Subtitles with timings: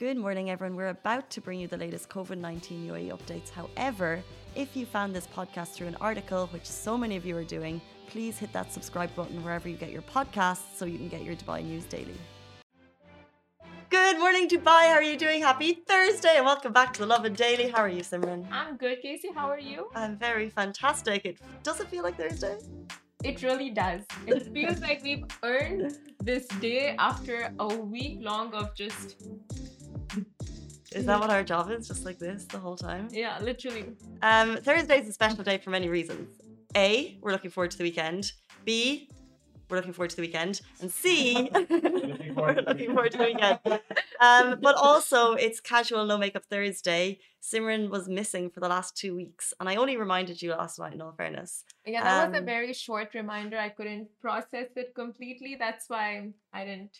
[0.00, 0.76] Good morning, everyone.
[0.76, 3.50] We're about to bring you the latest COVID 19 UAE updates.
[3.50, 4.22] However,
[4.54, 7.82] if you found this podcast through an article, which so many of you are doing,
[8.08, 11.36] please hit that subscribe button wherever you get your podcasts so you can get your
[11.36, 12.18] Dubai news daily.
[13.90, 14.84] Good morning, Dubai.
[14.88, 15.42] How are you doing?
[15.42, 17.68] Happy Thursday and welcome back to the Lovin Daily.
[17.68, 18.46] How are you, Simran?
[18.50, 19.28] I'm good, Casey.
[19.34, 19.90] How are you?
[19.94, 21.26] I'm very fantastic.
[21.26, 22.56] It does it feel like Thursday?
[23.22, 24.00] It really does.
[24.26, 29.16] It feels like we've earned this day after a week long of just
[30.94, 31.86] Is that what our job is?
[31.86, 33.08] Just like this the whole time?
[33.12, 33.84] yeah, literally.
[34.22, 36.28] Um, Thursday is a special day for many reasons.
[36.76, 38.32] A, we're looking forward to the weekend.
[38.64, 39.08] B,
[39.68, 40.60] we're looking forward to the weekend.
[40.80, 43.58] And C, we're looking forward to the weekend.
[44.20, 47.20] Um, but also, it's casual no makeup Thursday.
[47.40, 50.92] Simran was missing for the last two weeks, and I only reminded you last night.
[50.94, 53.58] In all fairness, Yeah, that was a Um, very short reminder.
[53.58, 55.54] I couldn't process it completely.
[55.58, 56.98] That's why I didn't.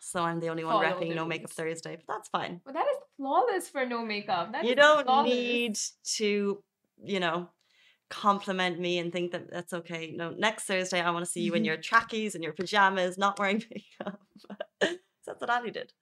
[0.00, 1.50] So I'm the only one Follow repping no makeup.
[1.50, 2.60] Thursday, but that's fine.
[2.64, 4.52] But that is flawless for no makeup.
[4.52, 5.30] That you don't flawless.
[5.30, 5.78] need
[6.16, 6.62] to,
[7.04, 7.48] you know,
[8.10, 10.12] compliment me and think that that's okay.
[10.16, 13.38] No, next Thursday I want to see you in your trackies and your pajamas, not
[13.38, 14.20] wearing makeup.
[15.22, 15.92] So that's what Ali did.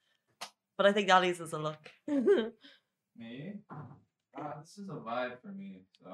[0.77, 1.91] But I think Ali's is a look.
[2.07, 3.55] Me?
[3.71, 5.81] Ah, this is a vibe for me.
[6.01, 6.09] So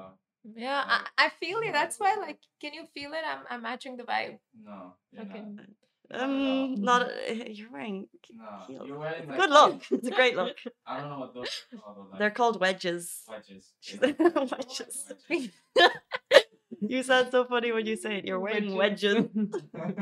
[0.55, 1.73] yeah, I, I feel it.
[1.73, 3.21] That's why, like, can you feel it?
[3.29, 4.39] I'm, I'm matching the vibe.
[4.63, 5.41] no, you're Okay.
[5.41, 5.65] not.
[6.15, 7.09] Um, not
[7.47, 8.87] you're wearing No, heels.
[8.87, 9.81] you're wearing like good look.
[9.91, 10.57] It's a great look.
[10.85, 11.97] I don't know what those are called.
[12.11, 13.23] Like, They're called wedges.
[13.29, 13.73] wedges.
[14.51, 15.49] Wedges.
[16.85, 18.25] You sound so funny when you say it.
[18.25, 19.27] You're wearing wedges.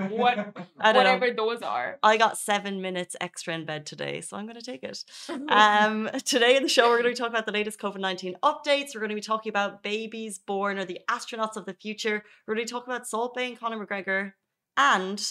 [0.10, 0.56] What?
[0.80, 1.14] I don't know.
[1.14, 2.00] Whatever those are.
[2.02, 5.04] I got seven minutes extra in bed today, so I'm going to take it.
[5.50, 8.36] Um, today in the show, we're going to be talking about the latest COVID 19
[8.42, 8.96] updates.
[8.96, 12.24] We're going to be talking about babies born or the astronauts of the future.
[12.48, 14.34] We're going to be talking about Salt Bae and Conor McGregor.
[14.76, 15.24] And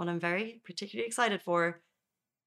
[0.00, 1.82] what I'm very particularly excited for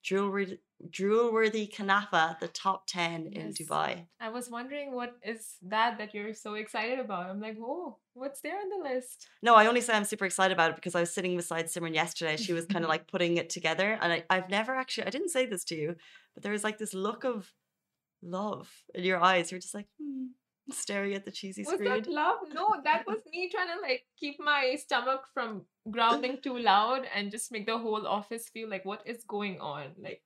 [0.01, 0.59] Jewelry,
[0.89, 4.07] Drool-worthy Kanafa, the top 10 in Dubai.
[4.19, 7.29] I was wondering what is that that you're so excited about.
[7.29, 9.27] I'm like, oh, what's there on the list?
[9.43, 11.93] No, I only say I'm super excited about it because I was sitting beside Simran
[11.93, 12.35] yesterday.
[12.35, 13.97] She was kind of like putting it together.
[14.01, 15.95] And I, I've never actually, I didn't say this to you,
[16.33, 17.53] but there was like this look of
[18.23, 19.51] love in your eyes.
[19.51, 20.25] You're just like, hmm,
[20.71, 21.89] staring at the cheesy Was screen.
[21.89, 22.37] that love?
[22.53, 27.31] No, that was me trying to like keep my stomach from growling too loud and
[27.31, 29.91] just make the whole office feel like what is going on?
[29.97, 30.21] Like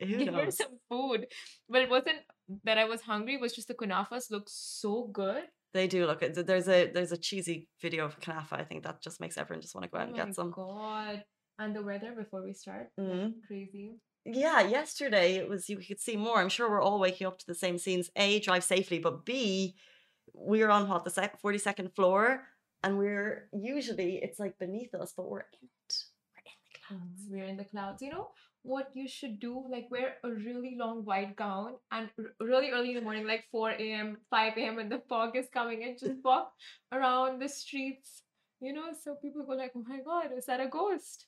[0.00, 1.26] Who give her some food.
[1.68, 2.18] But it wasn't
[2.64, 5.44] that I was hungry, it was just the kunafas look so good.
[5.74, 6.20] They do look.
[6.20, 8.52] There's a there's a cheesy video of Kanafa.
[8.52, 10.50] I think that just makes everyone just want to go out oh and get some.
[10.50, 11.24] god.
[11.58, 12.88] And the weather before we start.
[12.98, 13.34] Mhm.
[13.46, 13.96] Crazy.
[14.26, 16.38] Yeah, yesterday it was you could see more.
[16.38, 18.10] I'm sure we're all waking up to the same scenes.
[18.16, 19.76] A, drive safely, but B,
[20.34, 22.42] we're on what the sec- 42nd floor,
[22.82, 25.94] and we're usually it's like beneath us, but we're in it.
[26.34, 27.22] We're in the mm, clouds.
[27.30, 28.02] We're in the clouds.
[28.02, 28.28] You know
[28.62, 29.64] what you should do?
[29.70, 33.44] Like wear a really long white gown and r- really early in the morning, like
[33.52, 34.74] 4 a.m., 5 a.m.
[34.74, 36.52] when the fog is coming in, just walk
[36.92, 38.22] around the streets.
[38.60, 41.26] You know, so people go like, "Oh my God, is that a ghost?"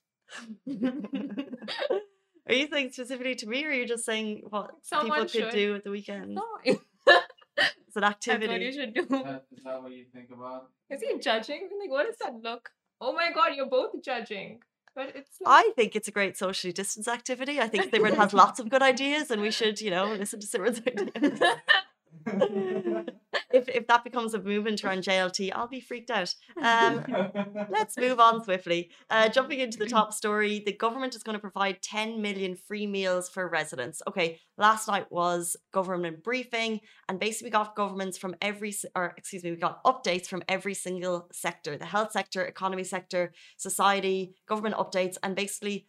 [2.48, 5.31] are you saying specifically to me, or are you just saying what Someone people could
[5.31, 5.50] should.
[5.53, 6.34] do at the weekend?
[6.34, 8.72] No, It's an that's what you activity.
[8.72, 9.00] should do.
[9.03, 10.69] Is that, is that what you think about?
[10.91, 11.69] Is he judging?
[11.81, 12.70] Like, what does that look?
[13.00, 14.60] Oh my God, you're both judging.
[14.94, 17.60] But it's like, I think it's a great socially distanced activity.
[17.60, 20.47] I think Simran has lots of good ideas, and we should, you know, listen to
[20.47, 21.41] Simran's ideas.
[23.52, 26.34] if if that becomes a movement around JLT, I'll be freaked out.
[26.62, 27.04] Um,
[27.70, 28.90] let's move on swiftly.
[29.10, 32.86] Uh, jumping into the top story, the government is going to provide 10 million free
[32.86, 34.02] meals for residents.
[34.06, 39.42] Okay, last night was government briefing, and basically we got governments from every, or excuse
[39.42, 44.76] me, we got updates from every single sector: the health sector, economy sector, society, government
[44.76, 45.86] updates, and basically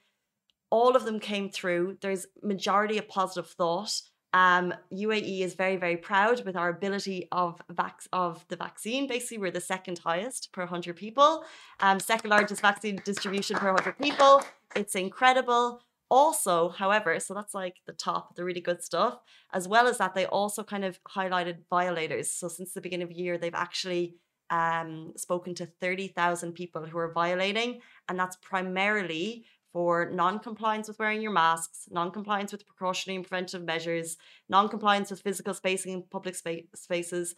[0.72, 1.98] all of them came through.
[2.02, 4.02] There's majority of positive thought.
[4.34, 9.08] Um, UAE is very, very proud with our ability of vac- of the vaccine.
[9.08, 11.44] Basically, we're the second highest per 100 people,
[11.80, 14.44] um, second largest vaccine distribution per 100 people.
[14.76, 15.82] It's incredible.
[16.12, 19.20] Also, however, so that's like the top, the really good stuff.
[19.54, 22.32] As well as that, they also kind of highlighted violators.
[22.32, 24.16] So since the beginning of the year, they've actually
[24.50, 31.22] um, spoken to 30,000 people who are violating, and that's primarily for non-compliance with wearing
[31.22, 34.18] your masks, non-compliance with precautionary and preventive measures,
[34.50, 37.36] non-compliance with physical spacing in public spa- spaces.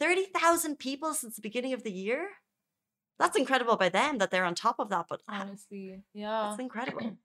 [0.00, 2.28] 30,000 people since the beginning of the year?
[3.18, 7.16] That's incredible by them that they're on top of that, but honestly, yeah, that's incredible.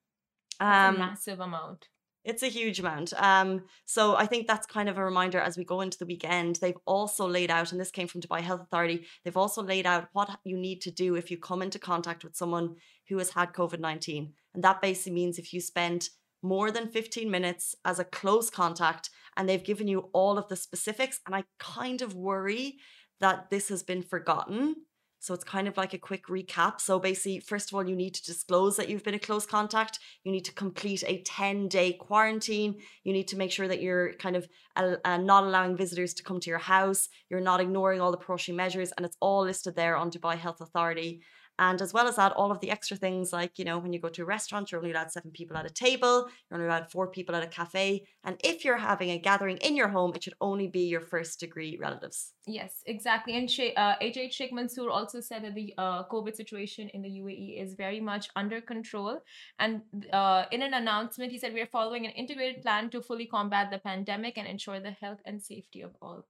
[0.59, 1.87] That's Um, a massive amount.
[2.23, 3.13] it's a huge amount.
[3.15, 6.57] Um, so I think that's kind of a reminder as we go into the weekend.
[6.57, 10.09] They've also laid out, and this came from Dubai Health Authority, they've also laid out
[10.13, 12.75] what you need to do if you come into contact with someone
[13.07, 14.33] who has had COVID 19.
[14.57, 16.09] And that basically means if you spent
[16.41, 20.55] more than 15 minutes as a close contact and they've given you all of the
[20.55, 21.19] specifics.
[21.27, 22.77] And I kind of worry
[23.19, 24.75] that this has been forgotten.
[25.19, 26.81] So it's kind of like a quick recap.
[26.81, 29.99] So basically, first of all, you need to disclose that you've been a close contact.
[30.23, 32.79] You need to complete a 10 day quarantine.
[33.03, 36.23] You need to make sure that you're kind of uh, uh, not allowing visitors to
[36.23, 37.09] come to your house.
[37.29, 38.91] You're not ignoring all the precautionary measures.
[38.97, 41.21] And it's all listed there on Dubai Health Authority.
[41.59, 43.99] And as well as that, all of the extra things like, you know, when you
[43.99, 46.91] go to a restaurant, you're only allowed seven people at a table, you're only allowed
[46.91, 48.05] four people at a cafe.
[48.23, 51.39] And if you're having a gathering in your home, it should only be your first
[51.39, 52.33] degree relatives.
[52.45, 53.35] Yes, exactly.
[53.35, 57.09] And Sheikh, uh, HH Sheikh Mansour also said that the uh, COVID situation in the
[57.09, 59.19] UAE is very much under control.
[59.59, 59.81] And
[60.13, 63.69] uh, in an announcement, he said, We are following an integrated plan to fully combat
[63.71, 66.25] the pandemic and ensure the health and safety of all.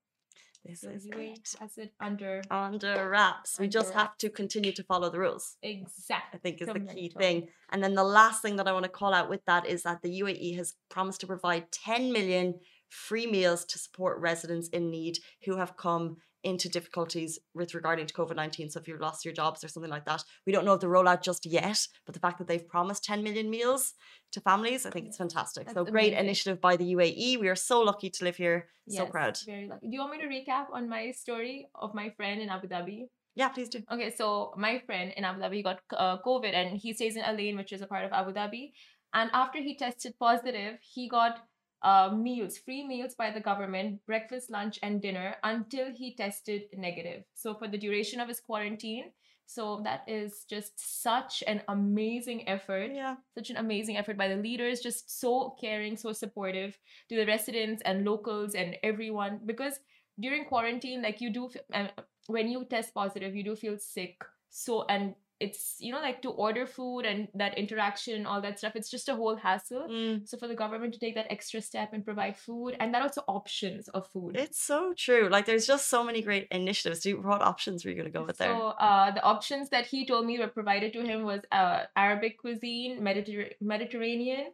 [0.67, 1.55] This is great.
[1.59, 3.57] has it under Under wraps.
[3.59, 5.57] We just Under have to continue to follow the rules.
[5.63, 6.37] Exactly.
[6.37, 7.19] I think is the key Fundamental.
[7.19, 7.47] thing.
[7.71, 10.01] And then the last thing that I want to call out with that is that
[10.01, 12.55] the UAE has promised to provide 10 million
[12.89, 16.17] free meals to support residents in need who have come
[16.47, 18.69] into difficulties with regarding to COVID 19.
[18.69, 20.87] So if you've lost your jobs or something like that, we don't know of the
[20.87, 23.93] rollout just yet, but the fact that they've promised 10 million meals
[24.31, 25.69] to families, I think it's fantastic.
[25.69, 26.25] so great amazing.
[26.25, 27.39] initiative by the UAE.
[27.39, 28.69] We are so lucky to live here.
[28.89, 29.37] So proud.
[29.45, 29.87] Very lucky.
[29.87, 33.09] Do you want me to recap on my story of my friend in Abu Dhabi?
[33.35, 33.83] Yeah, please do.
[33.91, 37.37] Okay, so my friend in Abu Dhabi got uh, COVID and he stays in Al
[37.37, 38.71] Ain, which is a part of Abu Dhabi.
[39.13, 41.39] And after he tested positive, he got
[41.81, 47.23] uh, meals, free meals by the government, breakfast, lunch, and dinner until he tested negative.
[47.33, 49.11] So for the duration of his quarantine.
[49.49, 53.15] So that is just such an amazing effort Yeah.
[53.33, 56.77] such an amazing effort by the leaders just so caring so supportive
[57.07, 59.79] to the residents and locals and everyone because
[60.19, 61.89] during quarantine like you do um,
[62.27, 66.29] when you test positive you do feel sick so and it's you know like to
[66.31, 70.27] order food and that interaction all that stuff it's just a whole hassle Mm.
[70.27, 73.21] so for the government to take that extra step and provide food and that also
[73.27, 75.29] options of food It's so true.
[75.29, 77.01] Like, there's just so many great initiatives.
[77.01, 78.53] Do you, what options were you going to go with there?
[78.55, 82.39] So uh, the options that he told me were provided to him was uh, Arabic
[82.39, 84.45] cuisine, Mediter- Mediterranean,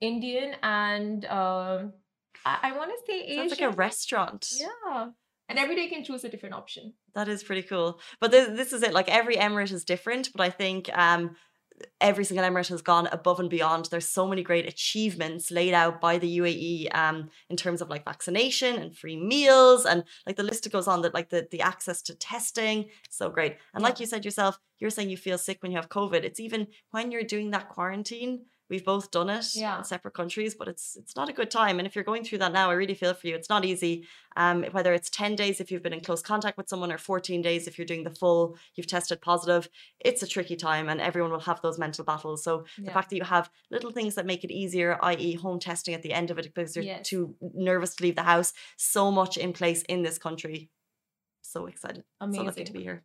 [0.00, 1.92] Indian, and um
[2.44, 3.48] I, I want to say Asian.
[3.48, 4.42] Sounds like a restaurant.
[4.58, 5.10] Yeah,
[5.48, 6.94] and every day can choose a different option.
[7.14, 8.00] That is pretty cool.
[8.20, 8.92] But this, this is it.
[8.92, 11.36] Like every emirate is different, but I think um,
[12.00, 13.86] every single emirate has gone above and beyond.
[13.86, 18.04] There's so many great achievements laid out by the UAE um, in terms of like
[18.04, 21.02] vaccination and free meals, and like the list goes on.
[21.02, 23.56] That like the the access to testing, so great.
[23.74, 26.24] And like you said yourself, you're saying you feel sick when you have COVID.
[26.24, 28.46] It's even when you're doing that quarantine.
[28.70, 29.76] We've both done it Yeah.
[29.78, 31.78] in separate countries, but it's it's not a good time.
[31.78, 33.34] And if you're going through that now, I really feel for you.
[33.34, 34.06] It's not easy.
[34.36, 37.42] Um, whether it's 10 days if you've been in close contact with someone or 14
[37.42, 39.68] days if you're doing the full, you've tested positive,
[40.00, 42.42] it's a tricky time and everyone will have those mental battles.
[42.42, 45.94] So the fact that you have little things that make it easier, i.e., home testing
[45.94, 47.06] at the end of it because you're Yes.
[47.08, 50.70] too nervous to leave the house, so much in place in this country.
[51.42, 52.04] So excited.
[52.20, 53.04] So lucky to be here.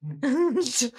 [0.20, 0.92] Babies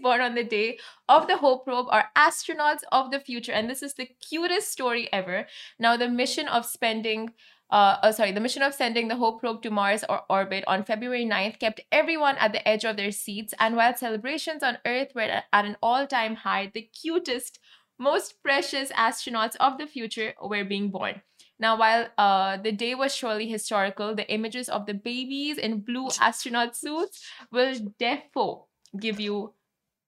[0.00, 3.82] born on the day of the Hope probe are astronauts of the future, and this
[3.82, 5.46] is the cutest story ever.
[5.78, 7.30] Now, the mission of spending,
[7.70, 10.84] uh, oh, sorry, the mission of sending the Hope probe to Mars or orbit on
[10.84, 13.52] February 9th kept everyone at the edge of their seats.
[13.60, 17.58] And while celebrations on Earth were at an all-time high, the cutest,
[17.98, 21.20] most precious astronauts of the future were being born.
[21.58, 26.08] Now, while uh, the day was surely historical, the images of the babies in blue
[26.20, 28.66] astronaut suits will defo
[28.98, 29.54] give you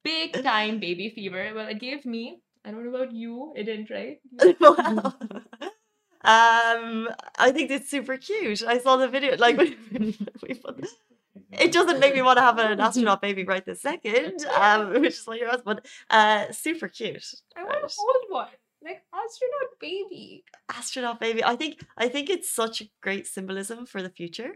[0.04, 1.52] big time baby fever.
[1.54, 2.40] Well, it gave me.
[2.64, 3.54] I don't know about you.
[3.56, 4.20] It didn't, right?
[4.60, 5.14] wow.
[6.20, 8.62] Um, I think it's super cute.
[8.64, 9.36] I saw the video.
[9.36, 9.56] Like,
[11.52, 15.14] it doesn't make me want to have an astronaut baby right this second, um, which
[15.14, 17.24] is what you're asking, but uh, super cute.
[17.56, 18.48] I want to hold one.
[19.28, 20.44] Astronaut baby.
[20.68, 21.44] Astronaut baby.
[21.44, 24.52] I think I think it's such a great symbolism for the future.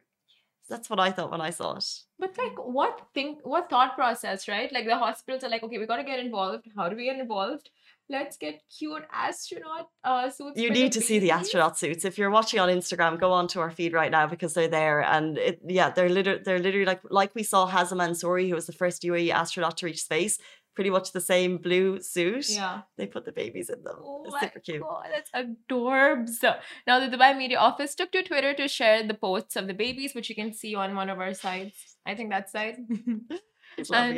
[0.69, 1.85] That's what I thought when I saw it.
[2.19, 4.73] But like what think what thought process, right?
[4.73, 6.67] Like the hospitals are like, okay, we gotta get involved.
[6.77, 7.69] How do we get involved?
[8.09, 10.59] Let's get cute astronaut uh suits.
[10.59, 12.05] You need to see the astronaut suits.
[12.05, 15.03] If you're watching on Instagram, go on to our feed right now because they're there.
[15.03, 18.55] And it, yeah, they're literally they're literally like like we saw Hazza Al Mansouri, who
[18.55, 20.39] was the first UAE astronaut to reach space.
[20.75, 22.49] Pretty much the same blue suit.
[22.49, 22.83] Yeah.
[22.97, 23.97] They put the babies in them.
[24.01, 24.83] Oh It's super cute.
[24.83, 26.43] God, that's adorbs.
[26.87, 30.15] Now, the Dubai Media Office took to Twitter to share the posts of the babies,
[30.15, 31.97] which you can see on one of our sites.
[32.07, 32.77] I think that site.
[33.95, 34.17] And-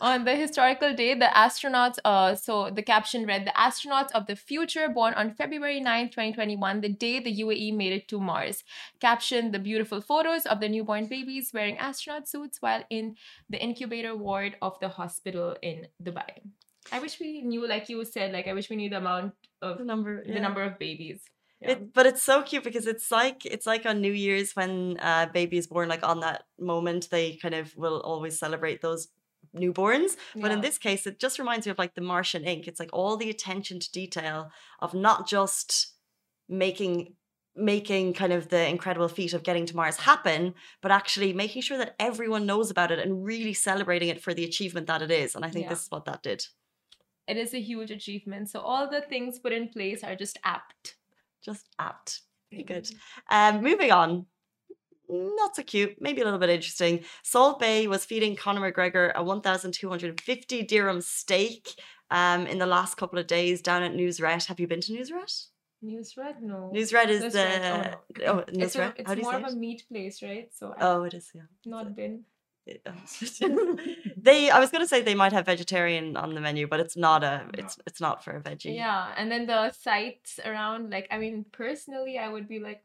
[0.00, 4.36] on the historical day, the astronauts, uh, so the caption read, The astronauts of the
[4.36, 8.64] future born on February 9th, 2021, the day the UAE made it to Mars.
[9.00, 13.16] Caption the beautiful photos of the newborn babies wearing astronaut suits while in
[13.48, 16.42] the incubator ward of the hospital in Dubai.
[16.90, 19.78] I wish we knew, like you said, like I wish we knew the amount of
[19.78, 20.22] The number.
[20.24, 21.22] the number of babies.
[21.62, 21.70] Yeah.
[21.72, 25.26] It, but it's so cute because it's like it's like on New Year's when uh,
[25.26, 25.88] baby is born.
[25.88, 29.08] Like on that moment, they kind of will always celebrate those
[29.56, 30.16] newborns.
[30.34, 32.66] But in this case, it just reminds me of like the Martian ink.
[32.66, 34.50] It's like all the attention to detail
[34.80, 35.94] of not just
[36.48, 37.14] making
[37.54, 41.76] making kind of the incredible feat of getting to Mars happen, but actually making sure
[41.76, 45.34] that everyone knows about it and really celebrating it for the achievement that it is.
[45.34, 45.68] And I think Yeah.
[45.70, 46.46] this is what that did.
[47.28, 48.50] it is a huge achievement.
[48.50, 50.96] So all the things put in place are just apt.
[51.44, 52.22] Just apt.
[52.50, 52.88] Very good.
[53.30, 54.26] Um, moving on.
[55.08, 57.00] Not so cute, maybe a little bit interesting.
[57.22, 61.68] Salt Bae was feeding Conor McGregor a 1,250 dirham steak
[62.10, 64.46] um, in the last couple of days down at Nusret.
[64.46, 65.48] Have you been to Nusret?
[65.84, 66.40] Nusret?
[66.40, 66.70] No.
[66.74, 68.26] Nusret is Nusret, the.
[68.26, 70.48] oh, Oh, it's, a, it's How do you more of a meat place, right?
[70.54, 71.42] So I've Oh, it is, yeah.
[71.66, 72.24] not been.
[74.16, 76.96] They, I was going to say they might have vegetarian on the menu, but it's
[76.96, 78.76] not a, it's it's not for a veggie.
[78.76, 82.82] Yeah, and then the sites around, like, I mean, personally, I would be like,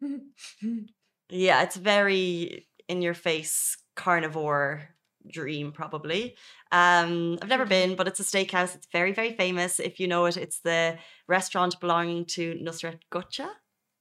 [1.28, 4.88] Yeah, it's very in your face carnivore
[5.28, 6.36] dream probably.
[6.70, 8.74] Um I've never been, but it's a steakhouse.
[8.76, 9.80] It's very very famous.
[9.80, 13.48] If you know it, it's the restaurant belonging to Nusret Gökçe,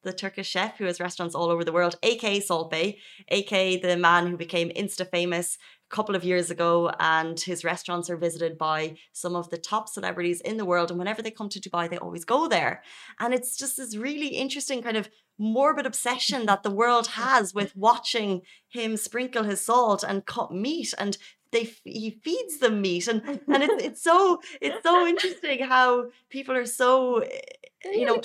[0.06, 2.96] the Turkish chef who has restaurants all over the world, aka Salt Bae,
[3.28, 5.58] aka the man who became insta famous
[5.92, 9.90] a couple of years ago and his restaurants are visited by some of the top
[9.90, 12.82] celebrities in the world and whenever they come to Dubai they always go there.
[13.20, 17.76] And it's just this really interesting kind of morbid obsession that the world has with
[17.76, 21.18] watching him sprinkle his salt and cut meat and
[21.52, 26.56] they he feeds them meat and and it's it's so it's so interesting how people
[26.56, 27.40] are so eh,
[27.94, 28.20] you know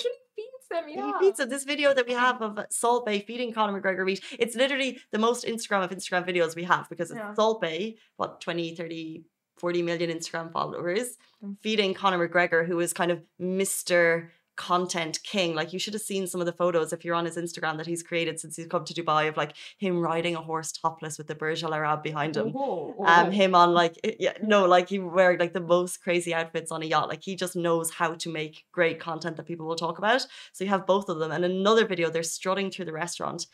[0.71, 1.11] them, yeah.
[1.19, 1.49] he feeds them.
[1.49, 5.19] This video that we have of Salt Bae feeding Conor McGregor meat, it's literally the
[5.19, 7.33] most Instagram of Instagram videos we have because it's Yeah.
[7.33, 9.23] Salt Bae, what, 20, 30,
[9.57, 11.57] 40 million Instagram followers, Mm.
[11.61, 14.29] feeding Conor McGregor, who is kind of Mr.
[14.61, 15.55] Content king.
[15.55, 17.87] Like you should have seen some of the photos if you're on his Instagram that
[17.87, 21.25] he's created since he's come to Dubai of like him riding a horse topless with
[21.25, 22.53] the Burj Al Arab behind him.
[22.55, 23.31] Oh, um oh.
[23.31, 26.85] him on like yeah no like he wearing like the most crazy outfits on a
[26.85, 27.09] yacht.
[27.09, 30.21] Like he just knows how to make great content that people will talk about.
[30.53, 31.31] So you have both of them.
[31.31, 33.47] And another video they're strutting through the restaurant.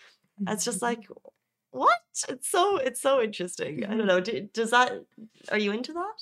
[0.46, 1.08] It's just like
[1.72, 2.00] what?
[2.28, 3.86] It's so it's so interesting.
[3.86, 4.20] I don't know.
[4.20, 5.06] Do, does that
[5.52, 6.20] are you into that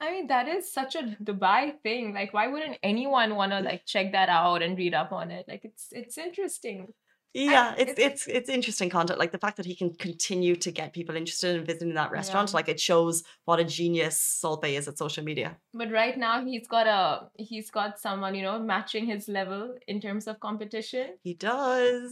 [0.00, 2.12] I mean, that is such a Dubai thing.
[2.14, 5.44] Like, why wouldn't anyone want to like check that out and read up on it?
[5.48, 6.80] Like, it's it's interesting.
[7.50, 10.70] yeah it's it's- it's it's interesting content like the fact that he can continue to
[10.78, 12.56] get people interested in visiting that restaurant Yeah.
[12.58, 13.16] like it shows
[13.48, 14.16] what a genius
[14.62, 15.50] Bae is at social media
[15.80, 17.02] But right now, he's got a
[17.50, 19.62] he's got someone you know matching his level
[19.92, 21.06] in terms of competition.
[21.28, 22.06] he does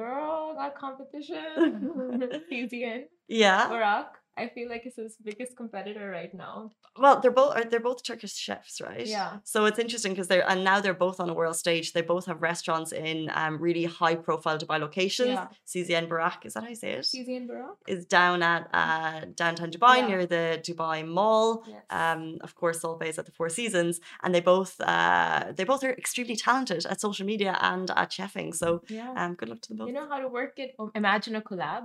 [0.00, 1.46] Girl, got competition.
[2.50, 4.10] CZN, yeah Burak.
[4.42, 6.54] I feel like it's his biggest competitor right now.
[7.02, 9.06] Well, they're both they're both Turkish chefs, right?
[9.16, 9.30] Yeah.
[9.52, 11.86] So it's interesting because they're and now they're both on a world stage.
[11.96, 15.36] They both have restaurants in um really high profile Dubai locations.
[15.38, 15.48] Yeah.
[15.70, 17.04] CZN Burak, is that how you say it?
[17.12, 17.76] CZN Burak.
[17.94, 20.08] Is down at uh downtown Dubai Yeah.
[20.10, 21.46] near the Dubai Mall.
[21.74, 21.84] Yes.
[22.00, 25.64] Um, of course, Salt Bae is at the Four Seasons, and they both uh they
[25.72, 28.50] both are extremely talented at social media and at chefing.
[28.62, 28.68] So
[28.98, 29.12] yeah.
[29.20, 29.88] um, good luck to them both.
[29.88, 30.70] you know how to work it?
[31.02, 31.82] Imagine a collab.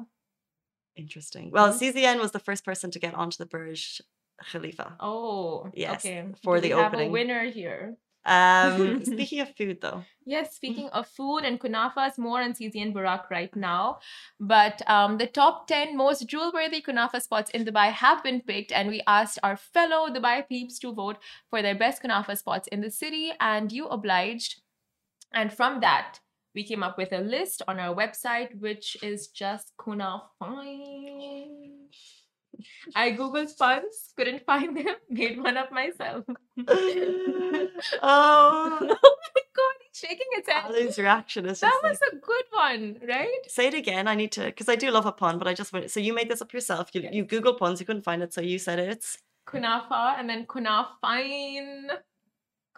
[0.95, 1.51] Interesting.
[1.51, 1.77] Well, Mhm.
[1.79, 4.01] CZN was the first person to get onto the Burj
[4.51, 4.95] Khalifa.
[4.99, 6.33] Oh, Yes, Okay.
[6.43, 7.09] for Do the we have opening.
[7.09, 7.97] a winner here.
[8.27, 10.03] Um, speaking of food, though.
[10.25, 13.99] Yes, speaking of food and kunafa, kunafas, more on CZN and Burak right now.
[14.39, 18.89] But um, the top 10 most drool-worthy kunafa spots in Dubai have been picked, and
[18.89, 21.17] we asked our fellow Dubai peeps to vote
[21.51, 24.61] for their best kunafa spots in the city, and you obliged.
[25.31, 26.19] And from that,
[26.55, 30.21] we came up with a list on our website, which is just kunafa.
[32.95, 36.23] I googled puns, couldn't find them, made one up myself.
[36.67, 37.67] oh,
[38.01, 40.63] oh my god, he's shaking his head.
[40.65, 43.27] Ali's reaction is That was like, a good one, right?
[43.47, 44.07] say it again.
[44.07, 45.91] I need to, because I do love a pun, but I just went.
[45.91, 46.89] So you made this up yourself.
[46.93, 47.13] You, Yes.
[47.13, 49.17] you Google puns, you couldn't find it, so you said it's.
[49.47, 51.89] Kunafa and then kunafine.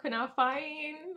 [0.04, 1.07] Kunafine.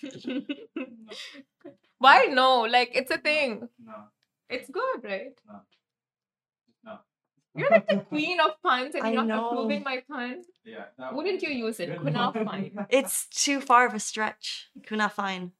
[1.98, 2.62] Why no?
[2.62, 3.68] Like it's a thing.
[3.84, 3.92] No,
[4.48, 5.32] It's good, right?
[5.46, 5.60] no,
[6.84, 6.98] no.
[7.54, 9.50] You're like the queen of puns and I you're not know.
[9.50, 10.42] approving my pun.
[10.64, 10.84] Yeah.
[10.98, 11.88] that Wouldn't you use it?
[11.90, 12.44] Good Kunaf one.
[12.46, 12.86] fine.
[12.90, 14.68] It's too far of a stretch.
[14.86, 15.52] Kuna fine.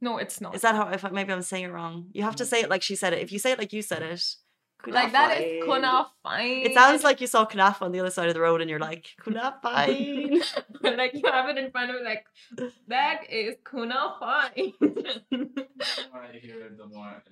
[0.00, 0.54] No, it's not.
[0.54, 0.88] Is that how?
[0.88, 2.08] If I- maybe I'm saying it wrong.
[2.12, 3.20] You have to say it like she said it.
[3.20, 4.20] If you say it like you said it, kuna
[4.86, 5.82] like that is fine.
[5.82, 6.66] kunaf fine.
[6.66, 8.78] It sounds like you saw kunafa on the other side of the road, and you're
[8.80, 10.40] like kuna fine.
[10.82, 12.24] like you have it in front of you, like
[12.88, 14.72] that is kunaf fine.
[14.80, 15.56] The
[16.12, 17.06] more I hear it, the more.
[17.06, 17.22] I-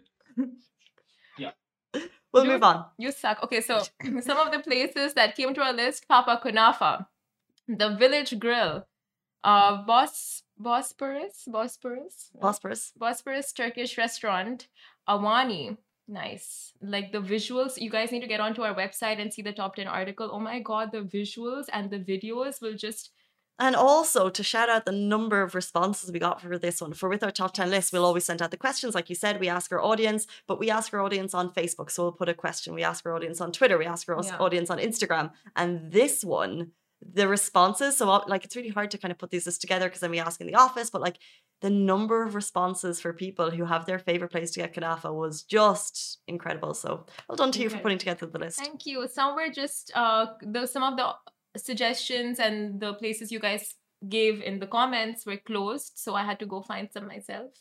[2.33, 2.85] we'll You- move on.
[2.99, 3.43] you suck.
[3.43, 3.83] Okay, so
[4.21, 7.07] some of the places that came to our list: Papa Kunafa,
[7.69, 8.87] the Village Grill,
[9.45, 12.93] uh, Bos Bosporus, Bosporus, Bosporus.
[13.01, 14.69] Bosporus Turkish restaurant,
[15.09, 15.77] Awani.
[16.11, 16.73] Nice.
[16.83, 19.77] Like the visuals, you guys need to get onto our website and see the top
[19.77, 20.29] 10 article.
[20.33, 23.11] Oh my god, the visuals and the videos will just
[23.61, 26.95] And also to shout out the number of responses we got for this one.
[26.95, 28.95] For with our top 10 list, we'll always send out the questions.
[28.95, 31.91] Like you said, we ask our audience, but we ask our audience on Facebook.
[31.91, 32.75] So we'll put a question.
[32.75, 33.79] We ask our audience on Twitter.
[33.79, 34.39] We ask our Yeah.
[34.39, 35.31] audience on Instagram.
[35.55, 39.59] And this one, the responses, so like it's really hard to kind of put these
[39.59, 41.19] together because then we ask in the office, but like
[41.61, 45.43] the number of responses for people who have their favorite place to get kanafa was
[45.43, 46.73] just incredible.
[46.75, 48.59] So well done to you for putting together the list.
[48.59, 49.07] Thank you.
[49.09, 51.15] Some were just uh the some of the
[51.59, 53.75] suggestions and the places you guys
[54.09, 57.53] gave in the comments were closed, so I had to go find some myself.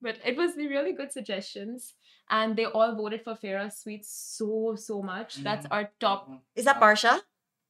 [0.00, 1.94] But it was the really good suggestions,
[2.30, 5.36] and they all voted for Firas Sweets so so much.
[5.36, 5.72] That's Mhm.
[5.74, 6.28] our top.
[6.28, 6.40] Mhm.
[6.54, 7.22] Is that Barsha?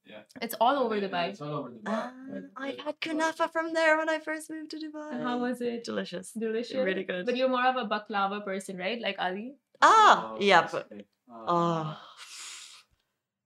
[0.07, 0.23] Yeah.
[0.41, 1.25] It's all over Yeah, Dubai.
[1.31, 2.11] It's all over Dubai.
[2.33, 5.13] But- I've had kunafa from there when I first moved to Dubai.
[5.15, 5.85] And how was it?
[5.85, 6.33] Delicious.
[6.33, 6.77] Delicious.
[6.91, 7.27] Really good.
[7.27, 9.01] But you're more of a baklava person, right?
[9.01, 9.55] Like Ali.
[9.83, 11.05] Ah, Oh, yeah, but okay.
[11.31, 11.99] oh,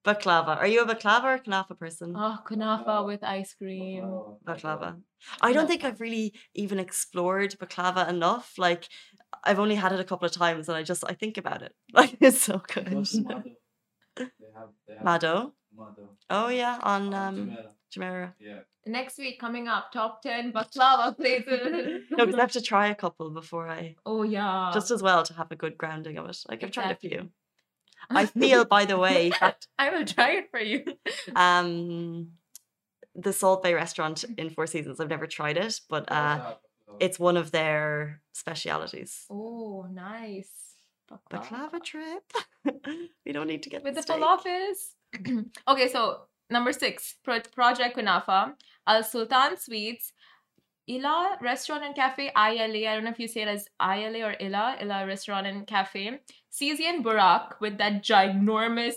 [0.05, 0.57] baklava.
[0.57, 2.15] Are you a baklava or kanafa person?
[2.17, 3.07] Oh, kunafa Baklava.
[3.07, 4.05] with ice cream.
[4.05, 5.01] Oh, baklava.
[5.41, 8.53] I don't think I've really even explored baklava enough.
[8.59, 8.89] Like,
[9.45, 11.75] I've only had it a couple of times, and I just I think about it.
[11.93, 12.91] Like, it's so good.
[12.93, 13.43] Mado?
[14.17, 14.25] They
[14.59, 15.53] have, they have Mado.
[15.81, 16.05] Mado.
[16.29, 17.73] Oh yeah, on um Jumeirah.
[17.93, 18.33] Jumeirah.
[18.39, 18.61] Yeah.
[18.87, 22.03] Next week coming up, top ten baklava places.
[22.11, 23.97] No, because I have to try a couple before I.
[24.07, 24.71] Oh yeah.
[24.73, 26.39] Just as well to have a good grounding of it.
[26.49, 27.31] Like I've tried a few.
[28.09, 30.85] I feel, by the way, that I will try it for you.
[31.37, 32.33] um
[33.27, 35.01] the Salt Bae restaurant in Four Seasons.
[35.01, 36.55] I've never tried it, but uh
[36.99, 39.13] it's one of their specialities.
[39.31, 40.51] Oh, nice.
[41.33, 42.27] Baklava trip.
[43.27, 44.21] we don't need to get With the steak.
[44.21, 44.81] falafels.
[45.69, 48.55] okay, so number six, Pro- Project Kunafa,
[48.87, 50.13] Al Sultan Sweets,
[50.89, 52.91] Ila Restaurant and Cafe, ILA.
[52.91, 56.19] I don't know if you say it as ILA or Ila, Ila Restaurant and Cafe.
[56.53, 58.95] CZN Burak with that ginormous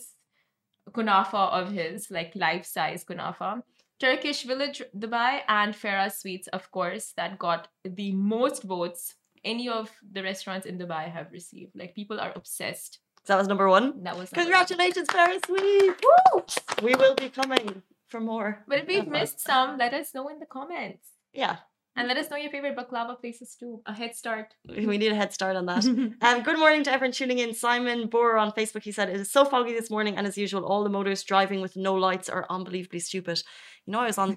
[0.91, 3.61] kunafa of his, like life size kunafa.
[3.99, 9.91] Turkish Village Dubai and Firas Sweets, of course, that got the most votes any of
[10.11, 11.73] the restaurants in Dubai have received.
[11.75, 12.99] Like people are obsessed.
[13.27, 14.03] That was number one.
[14.03, 14.65] That was number one.
[14.67, 16.59] Congratulations, Firas Sweets!
[16.81, 18.63] We will be coming for more.
[18.67, 21.07] But if we've missed some, let us know in the comments.
[21.33, 21.57] Yeah,
[21.95, 23.81] And let us know your favorite book baklava places too.
[23.85, 24.53] A head start.
[24.67, 25.83] we need a head start on that.
[26.21, 27.53] Um, good morning to everyone tuning in.
[27.53, 28.83] Simon Boer on Facebook.
[28.83, 31.61] He said it is so foggy this morning, and as usual, all the motors driving
[31.61, 33.41] with no lights are unbelievably stupid.
[33.85, 34.31] You know, I was on.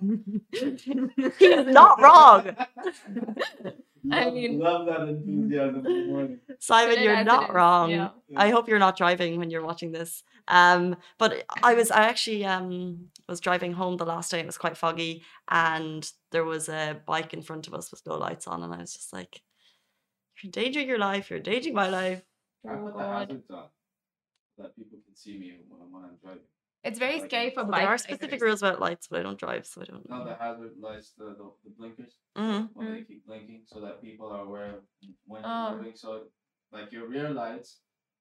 [0.52, 2.56] he is not wrong.
[4.12, 6.40] I Love- mean- love that enthusiasm in morning.
[6.58, 7.90] Simon, you're not wrong.
[7.90, 8.10] yeah.
[8.36, 10.22] I hope you're not driving when you're watching this.
[10.48, 14.38] Um, but I was I actually um was driving home the last day.
[14.40, 18.14] It was quite foggy, and there was a bike in front of us with no
[18.16, 19.42] lights on, and I was just like,
[20.36, 21.30] "You're endangering your life.
[21.30, 22.22] You're endangering my life."
[22.68, 23.68] I Oh put the hazards on
[24.56, 26.42] so that people can see me when I'm driving.
[26.86, 29.38] It's very scary for Well, bike there are specific rules about lights, but I don't
[29.38, 30.08] drive, so I don't.
[30.08, 30.24] No, know.
[30.30, 32.70] the hazard lights, the, the, the blinkers, Mhm.
[32.74, 33.06] when they Mm.
[33.08, 34.84] keep blinking, so that people are aware of
[35.26, 35.70] when Oh.
[35.70, 35.96] you're moving.
[35.96, 36.30] So,
[36.70, 37.80] like your rear lights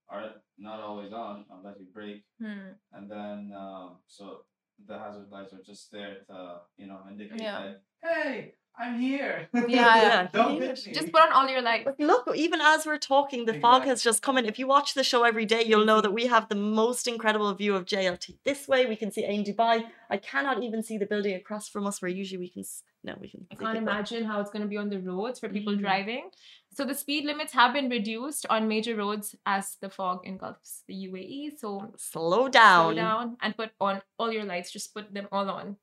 [0.10, 2.72] are not always on unless you brake, Hmm.
[2.94, 4.46] and then um, so
[4.90, 7.60] the hazard lights are just there to you know indicate Yeah.
[7.66, 9.48] that hey, I'm here.
[9.68, 10.68] Yeah, Don't yeah.
[10.68, 10.94] hit me.
[10.94, 11.86] Just put on all your lights.
[11.86, 14.46] But look, even as we're talking, the fog has just come in.
[14.46, 17.54] If you watch the show every day, you'll know that we have the most incredible
[17.54, 18.38] view of JLT.
[18.44, 19.86] This way, we can see Ain Dubai.
[20.10, 22.64] I cannot even see the building across from us, where usually we can.
[23.04, 23.46] No, we can.
[23.52, 23.88] I can't people.
[23.88, 25.80] imagine how it's going to be on the roads for people Mhm.
[25.80, 26.32] driving.
[26.74, 30.96] So the speed limits have been reduced on major roads as the fog engulfs the
[31.08, 31.52] UAE.
[31.58, 32.86] So Slow down.
[32.88, 34.72] slow down and put on all your lights.
[34.72, 35.78] Just put them all on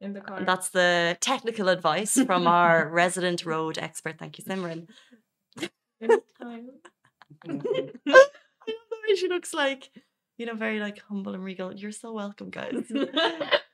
[0.00, 0.44] in the car.
[0.44, 4.18] That's the technical advice from our resident road expert.
[4.18, 4.88] Thank you, Simran.
[6.00, 6.22] Anytime.
[7.48, 7.60] I love
[8.90, 9.90] the way she looks like,
[10.38, 11.72] you know, very like humble and regal.
[11.74, 12.90] You're so welcome, guys.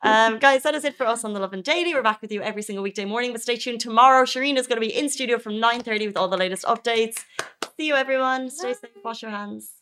[0.03, 1.95] Um, guys, that is it for us on the Lovin Daily.
[1.95, 4.25] We're back with you every single weekday morning, but stay tuned tomorrow.
[4.25, 7.25] Shireen is going to be in studio from 9.30 with all the latest updates.
[7.77, 8.51] See you, everyone.
[8.51, 8.91] Stay safe.
[9.05, 9.82] Wash your hands.